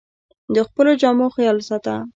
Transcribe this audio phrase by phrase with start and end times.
[0.55, 1.95] د خپلو جامو خیال ساته